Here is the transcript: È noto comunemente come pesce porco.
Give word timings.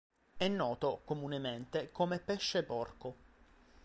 È 0.35 0.47
noto 0.47 1.03
comunemente 1.05 1.91
come 1.91 2.17
pesce 2.17 2.63
porco. 2.63 3.15